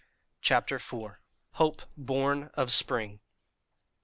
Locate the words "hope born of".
1.51-2.71